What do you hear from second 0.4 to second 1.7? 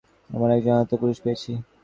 একজন আহত পুরুষ পেয়েছি।